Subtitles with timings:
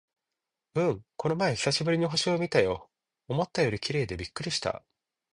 [0.73, 2.89] うん、この前久しぶりに星を見たよ。
[3.27, 4.81] 思ったより綺麗でびっくりした！